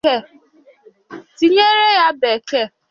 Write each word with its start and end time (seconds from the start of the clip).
tínyéré 1.37 2.11
bekee 2.21 2.65